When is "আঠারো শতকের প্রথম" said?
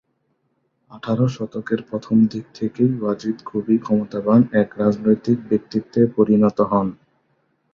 0.91-2.17